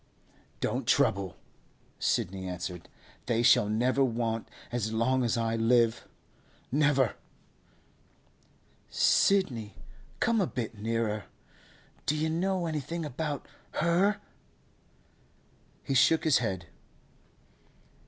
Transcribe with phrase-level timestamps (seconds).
[0.61, 1.37] 'Don't trouble,'
[1.99, 2.89] Sidney answered.
[3.27, 7.13] 'They shall never want as long as I live—never!'
[8.89, 9.75] 'Sidney,
[10.19, 11.25] come a bit nearer.
[12.07, 14.19] Do you know anything about her?'
[15.83, 16.65] He shook his head.